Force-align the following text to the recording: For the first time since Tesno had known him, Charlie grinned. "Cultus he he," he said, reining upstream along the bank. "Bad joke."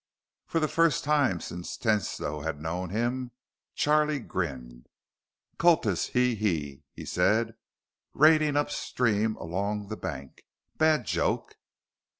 For 0.47 0.59
the 0.59 0.67
first 0.67 1.03
time 1.03 1.39
since 1.41 1.77
Tesno 1.77 2.43
had 2.43 2.59
known 2.59 2.89
him, 2.89 3.29
Charlie 3.75 4.17
grinned. 4.17 4.89
"Cultus 5.59 6.07
he 6.07 6.33
he," 6.33 6.81
he 6.91 7.05
said, 7.05 7.53
reining 8.15 8.57
upstream 8.57 9.35
along 9.35 9.89
the 9.89 9.97
bank. 9.97 10.43
"Bad 10.75 11.05
joke." 11.05 11.55